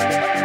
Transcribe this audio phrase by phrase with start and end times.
[0.00, 0.39] Bye.